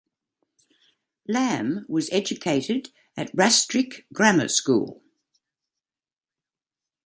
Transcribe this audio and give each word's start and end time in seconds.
Lamb 1.27 1.85
was 1.87 2.09
educated 2.11 2.89
at 3.15 3.31
Rastrick 3.35 4.05
Grammar 4.11 4.47
School. 4.47 5.03